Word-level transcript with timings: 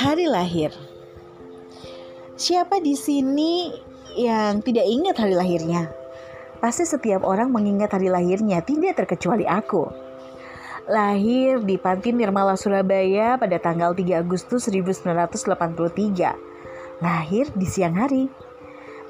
Hari 0.00 0.32
lahir. 0.32 0.72
Siapa 2.40 2.80
di 2.80 2.96
sini 2.96 3.68
yang 4.16 4.64
tidak 4.64 4.88
ingat 4.88 5.20
hari 5.20 5.36
lahirnya? 5.36 5.92
Pasti 6.64 6.88
setiap 6.88 7.20
orang 7.20 7.52
mengingat 7.52 7.92
hari 7.92 8.08
lahirnya, 8.08 8.64
tidak 8.64 9.04
terkecuali 9.04 9.44
aku. 9.44 9.92
Lahir 10.88 11.60
di 11.60 11.76
Panti 11.76 12.16
Nirmala 12.16 12.56
Surabaya 12.56 13.36
pada 13.36 13.60
tanggal 13.60 13.92
3 13.92 14.24
Agustus 14.24 14.72
1983. 14.72 17.04
Lahir 17.04 17.44
di 17.52 17.68
siang 17.68 17.92
hari. 17.92 18.32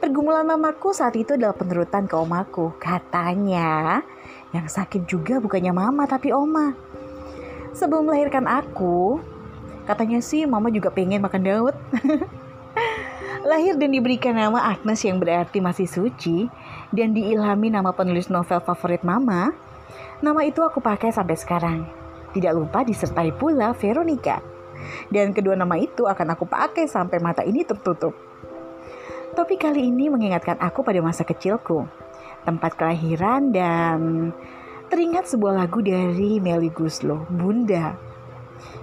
Pergumulan 0.03 0.43
mamaku 0.43 0.91
saat 0.91 1.15
itu 1.15 1.39
adalah 1.39 1.55
penurutan 1.55 2.11
ke 2.11 2.19
omaku. 2.19 2.75
Katanya, 2.83 4.03
yang 4.51 4.67
sakit 4.67 5.07
juga 5.07 5.39
bukannya 5.39 5.75
mama 5.75 6.07
tapi 6.07 6.35
oma. 6.35 6.75
Sebelum 7.71 8.11
melahirkan 8.11 8.51
aku, 8.51 9.23
Katanya 9.91 10.23
sih 10.23 10.47
mama 10.47 10.71
juga 10.71 10.95
pengen 10.95 11.19
makan 11.19 11.43
Daud. 11.43 11.75
Lahir 13.51 13.75
dan 13.75 13.91
diberikan 13.91 14.39
nama 14.39 14.71
Agnes 14.71 15.03
yang 15.03 15.19
berarti 15.19 15.59
masih 15.59 15.91
suci 15.91 16.47
dan 16.95 17.11
diilhami 17.11 17.75
nama 17.75 17.91
penulis 17.91 18.31
novel 18.31 18.63
favorit 18.63 19.03
mama. 19.03 19.51
Nama 20.23 20.41
itu 20.47 20.63
aku 20.63 20.79
pakai 20.79 21.11
sampai 21.11 21.35
sekarang. 21.35 21.79
Tidak 22.31 22.55
lupa 22.55 22.87
disertai 22.87 23.35
pula 23.35 23.75
Veronica. 23.75 24.39
Dan 25.11 25.35
kedua 25.35 25.59
nama 25.59 25.75
itu 25.75 26.07
akan 26.07 26.39
aku 26.39 26.47
pakai 26.47 26.87
sampai 26.87 27.19
mata 27.19 27.43
ini 27.43 27.67
tertutup. 27.67 28.15
Topik 29.35 29.67
kali 29.67 29.91
ini 29.91 30.07
mengingatkan 30.07 30.55
aku 30.63 30.87
pada 30.87 31.03
masa 31.03 31.27
kecilku, 31.27 31.83
tempat 32.45 32.77
kelahiran 32.77 33.53
dan 33.53 34.31
teringat 34.91 35.31
sebuah 35.31 35.65
lagu 35.65 35.85
dari 35.85 36.43
Melly 36.43 36.73
Guslo, 36.73 37.29
Bunda. 37.31 37.95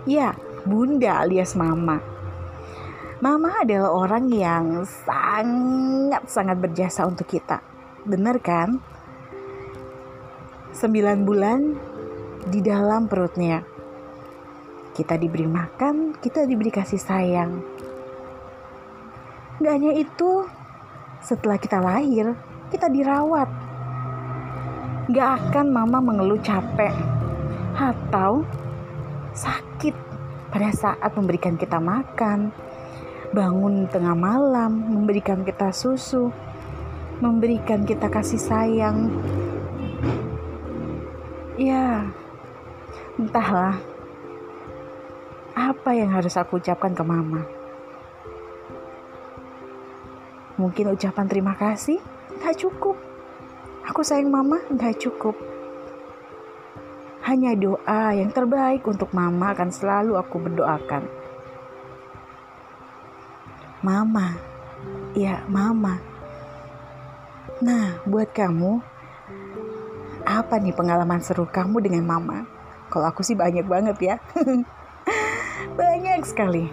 Ya, 0.07 0.33
bunda 0.63 1.23
alias 1.23 1.53
mama. 1.53 1.99
Mama 3.17 3.65
adalah 3.65 3.91
orang 3.91 4.29
yang 4.29 4.85
sangat-sangat 4.85 6.57
berjasa 6.61 7.03
untuk 7.09 7.25
kita. 7.25 7.65
Benar 8.05 8.37
kan? 8.39 8.77
Sembilan 10.69 11.17
bulan 11.25 11.59
di 12.45 12.61
dalam 12.61 13.09
perutnya. 13.09 13.65
Kita 14.93 15.17
diberi 15.17 15.49
makan, 15.49 16.15
kita 16.21 16.45
diberi 16.45 16.69
kasih 16.69 17.01
sayang. 17.01 17.51
Gak 19.57 19.73
hanya 19.73 19.97
itu, 19.97 20.45
setelah 21.17 21.57
kita 21.57 21.81
lahir, 21.81 22.37
kita 22.71 22.91
dirawat. 22.91 23.49
Gak 25.07 25.29
akan 25.39 25.67
mama 25.71 26.03
mengeluh 26.03 26.39
capek 26.43 26.91
atau 27.79 28.43
sakit 29.31 29.95
pada 30.51 30.69
saat 30.75 31.11
memberikan 31.15 31.55
kita 31.55 31.79
makan, 31.79 32.51
bangun 33.31 33.87
tengah 33.87 34.17
malam, 34.17 34.83
memberikan 34.83 35.47
kita 35.47 35.71
susu, 35.71 36.27
memberikan 37.23 37.87
kita 37.87 38.11
kasih 38.11 38.41
sayang. 38.41 39.15
Ya, 41.55 42.11
entahlah 43.15 43.79
apa 45.55 45.89
yang 45.95 46.11
harus 46.11 46.35
aku 46.35 46.59
ucapkan 46.59 46.91
ke 46.91 47.03
mama. 47.07 47.47
Mungkin 50.59 50.93
ucapan 50.93 51.25
terima 51.31 51.53
kasih 51.55 52.16
gak 52.37 52.57
cukup. 52.61 52.97
Aku 53.89 54.01
sayang 54.05 54.29
mama 54.29 54.61
gak 54.77 55.01
cukup. 55.01 55.33
Hanya 57.25 57.57
doa 57.59 58.15
yang 58.15 58.31
terbaik 58.31 58.87
untuk 58.87 59.11
mama 59.11 59.51
akan 59.51 59.69
selalu 59.73 60.15
aku 60.15 60.35
berdoakan. 60.39 61.03
Mama, 63.83 64.37
ya 65.11 65.43
mama. 65.51 65.99
Nah, 67.59 67.99
buat 68.05 68.31
kamu, 68.31 68.79
apa 70.23 70.55
nih 70.61 70.77
pengalaman 70.77 71.19
seru 71.19 71.49
kamu 71.49 71.83
dengan 71.83 72.05
mama? 72.05 72.45
Kalau 72.87 73.11
aku 73.11 73.25
sih 73.25 73.35
banyak 73.35 73.67
banget 73.67 73.97
ya. 73.99 74.15
banyak 75.79 76.21
sekali. 76.23 76.71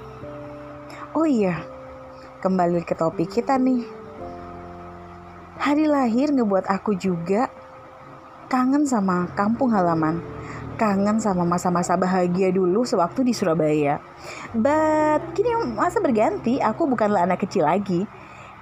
Oh 1.14 1.26
iya, 1.26 1.62
kembali 2.42 2.84
ke 2.86 2.94
topik 2.94 3.30
kita 3.32 3.58
nih. 3.58 4.03
Hari 5.58 5.86
lahir 5.86 6.34
ngebuat 6.34 6.66
aku 6.66 6.98
juga 6.98 7.50
kangen 8.50 8.86
sama 8.86 9.30
kampung 9.32 9.72
halaman 9.72 10.20
kangen 10.74 11.22
sama 11.22 11.46
masa-masa 11.46 11.94
bahagia 11.94 12.50
dulu 12.50 12.82
sewaktu 12.82 13.22
di 13.22 13.32
Surabaya. 13.32 14.02
But 14.50 15.22
kini 15.38 15.54
masa 15.74 16.02
berganti, 16.02 16.58
aku 16.58 16.90
bukanlah 16.90 17.24
anak 17.24 17.46
kecil 17.46 17.64
lagi. 17.64 18.04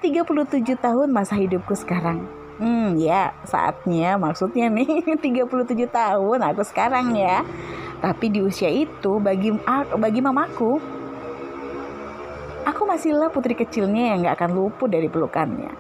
37 0.05 0.77
tahun 0.77 1.09
masa 1.09 1.39
hidupku 1.39 1.73
sekarang. 1.73 2.27
Hmm, 2.61 3.01
ya, 3.01 3.33
saatnya 3.49 4.21
maksudnya 4.21 4.69
nih 4.69 5.17
37 5.25 5.89
tahun 5.89 6.39
aku 6.53 6.63
sekarang 6.69 7.17
ya. 7.17 7.43
Tapi 8.03 8.27
di 8.29 8.45
usia 8.45 8.69
itu 8.69 9.23
bagi 9.23 9.55
bagi 9.97 10.21
mamaku 10.21 10.83
aku 12.63 12.83
masihlah 12.87 13.31
putri 13.31 13.55
kecilnya 13.55 14.15
yang 14.15 14.27
gak 14.27 14.43
akan 14.43 14.51
luput 14.59 14.91
dari 14.91 15.07
pelukannya. 15.07 15.71